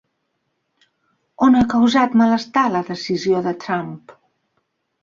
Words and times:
On 1.49 1.59
ha 1.59 1.63
causat 1.75 2.17
malestar 2.23 2.65
la 2.79 2.85
decisió 2.91 3.47
de 3.51 3.57
Trump? 3.67 3.95